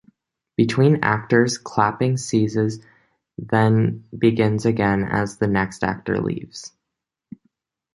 Between 0.57 1.03
actors, 1.03 1.59
clapping 1.59 2.17
ceases, 2.17 2.83
then 3.37 4.03
begins 4.17 4.65
again 4.65 5.03
as 5.03 5.37
the 5.37 5.45
next 5.45 5.83
actor 5.83 6.19
leaves. 6.19 6.71